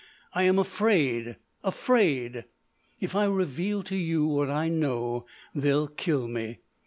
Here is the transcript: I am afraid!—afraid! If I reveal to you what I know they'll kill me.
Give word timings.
I 0.33 0.45
am 0.45 0.57
afraid!—afraid! 0.57 2.45
If 2.99 3.15
I 3.15 3.25
reveal 3.25 3.83
to 3.83 3.95
you 3.95 4.25
what 4.25 4.49
I 4.49 4.67
know 4.67 5.27
they'll 5.53 5.89
kill 5.89 6.27
me. 6.27 6.61